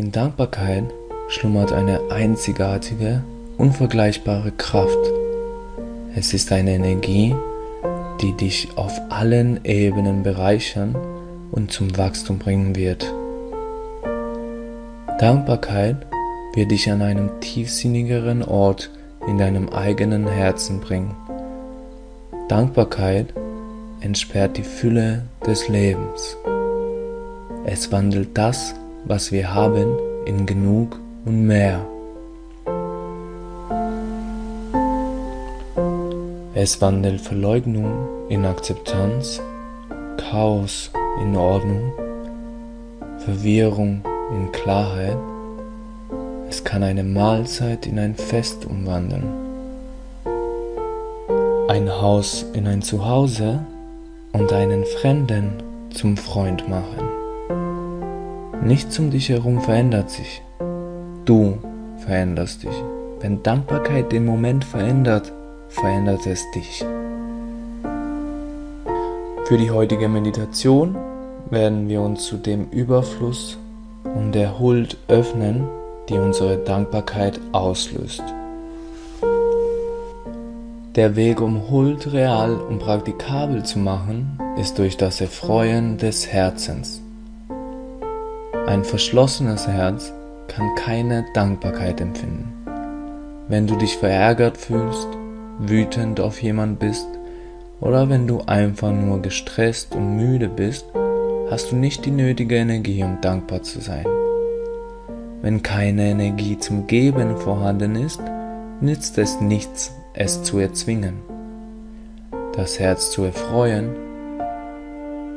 In 0.00 0.12
Dankbarkeit 0.12 0.84
schlummert 1.28 1.74
eine 1.74 2.00
einzigartige, 2.10 3.22
unvergleichbare 3.58 4.50
Kraft. 4.50 4.96
Es 6.16 6.32
ist 6.32 6.50
eine 6.52 6.70
Energie, 6.70 7.34
die 8.22 8.32
dich 8.32 8.68
auf 8.76 8.98
allen 9.10 9.62
Ebenen 9.62 10.22
bereichern 10.22 10.96
und 11.52 11.70
zum 11.70 11.98
Wachstum 11.98 12.38
bringen 12.38 12.76
wird. 12.76 13.12
Dankbarkeit 15.18 16.06
wird 16.54 16.70
dich 16.70 16.90
an 16.90 17.02
einem 17.02 17.38
tiefsinnigeren 17.40 18.42
Ort 18.42 18.88
in 19.28 19.36
deinem 19.36 19.68
eigenen 19.68 20.26
Herzen 20.26 20.80
bringen. 20.80 21.14
Dankbarkeit 22.48 23.34
entsperrt 24.00 24.56
die 24.56 24.62
Fülle 24.62 25.26
des 25.46 25.68
Lebens. 25.68 26.38
Es 27.66 27.92
wandelt 27.92 28.30
das, 28.32 28.74
was 29.04 29.32
wir 29.32 29.54
haben, 29.54 29.98
in 30.26 30.46
genug 30.46 30.98
und 31.24 31.46
mehr. 31.46 31.80
Es 36.54 36.80
wandelt 36.80 37.20
Verleugnung 37.20 38.28
in 38.28 38.44
Akzeptanz, 38.44 39.40
Chaos 40.16 40.90
in 41.22 41.36
Ordnung, 41.36 41.92
Verwirrung 43.18 44.02
in 44.32 44.52
Klarheit. 44.52 45.16
Es 46.48 46.62
kann 46.64 46.82
eine 46.82 47.04
Mahlzeit 47.04 47.86
in 47.86 47.98
ein 47.98 48.14
Fest 48.14 48.66
umwandeln, 48.66 49.24
ein 51.68 51.90
Haus 51.90 52.44
in 52.52 52.66
ein 52.66 52.82
Zuhause 52.82 53.60
und 54.32 54.52
einen 54.52 54.84
Fremden 54.84 55.52
zum 55.90 56.16
Freund 56.16 56.68
machen. 56.68 57.19
Nichts 58.62 58.98
um 58.98 59.10
dich 59.10 59.30
herum 59.30 59.62
verändert 59.62 60.10
sich. 60.10 60.42
Du 61.24 61.58
veränderst 62.04 62.62
dich. 62.62 62.84
Wenn 63.20 63.42
Dankbarkeit 63.42 64.12
den 64.12 64.26
Moment 64.26 64.64
verändert, 64.64 65.32
verändert 65.68 66.26
es 66.26 66.44
dich. 66.54 66.84
Für 69.46 69.56
die 69.56 69.70
heutige 69.70 70.08
Meditation 70.08 70.94
werden 71.48 71.88
wir 71.88 72.02
uns 72.02 72.24
zu 72.26 72.36
dem 72.36 72.68
Überfluss 72.70 73.58
und 74.04 74.32
der 74.32 74.58
Huld 74.58 74.98
öffnen, 75.08 75.64
die 76.08 76.18
unsere 76.18 76.58
Dankbarkeit 76.58 77.40
auslöst. 77.52 78.22
Der 80.96 81.16
Weg, 81.16 81.40
um 81.40 81.70
Huld 81.70 82.12
real 82.12 82.56
und 82.56 82.80
praktikabel 82.80 83.64
zu 83.64 83.78
machen, 83.78 84.38
ist 84.58 84.78
durch 84.78 84.96
das 84.96 85.20
Erfreuen 85.20 85.96
des 85.96 86.26
Herzens. 86.26 87.00
Ein 88.70 88.84
verschlossenes 88.84 89.66
Herz 89.66 90.12
kann 90.46 90.76
keine 90.76 91.26
Dankbarkeit 91.34 92.00
empfinden. 92.00 92.52
Wenn 93.48 93.66
du 93.66 93.74
dich 93.74 93.96
verärgert 93.96 94.56
fühlst, 94.56 95.08
wütend 95.58 96.20
auf 96.20 96.40
jemand 96.40 96.78
bist 96.78 97.08
oder 97.80 98.08
wenn 98.08 98.28
du 98.28 98.42
einfach 98.42 98.92
nur 98.92 99.22
gestresst 99.22 99.96
und 99.96 100.14
müde 100.16 100.48
bist, 100.48 100.86
hast 101.50 101.72
du 101.72 101.76
nicht 101.76 102.06
die 102.06 102.12
nötige 102.12 102.58
Energie, 102.58 103.02
um 103.02 103.20
dankbar 103.20 103.64
zu 103.64 103.80
sein. 103.80 104.06
Wenn 105.42 105.64
keine 105.64 106.08
Energie 106.08 106.56
zum 106.56 106.86
Geben 106.86 107.38
vorhanden 107.38 107.96
ist, 107.96 108.22
nützt 108.80 109.18
es 109.18 109.40
nichts, 109.40 109.92
es 110.14 110.44
zu 110.44 110.60
erzwingen. 110.60 111.16
Das 112.54 112.78
Herz 112.78 113.10
zu 113.10 113.24
erfreuen 113.24 113.96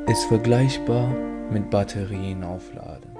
ist 0.06 0.22
vergleichbar 0.26 1.08
mit 1.50 1.68
Batterien 1.70 2.44
aufladen. 2.44 3.13